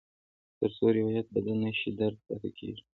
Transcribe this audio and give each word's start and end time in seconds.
تر 0.59 0.69
څو 0.77 0.85
روایت 0.97 1.27
بدل 1.35 1.57
نه 1.65 1.71
شي، 1.79 1.89
درد 1.99 2.17
پاتې 2.27 2.49
کېږي. 2.57 2.83